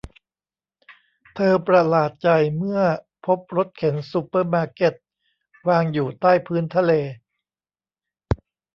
[1.35, 2.81] เธอประหลาดใจเมื่อ
[3.25, 4.93] พบรถเข็นซูเปอร์มาร์เก็ต
[5.67, 6.91] วางอยู่ใต้พื้นทะเล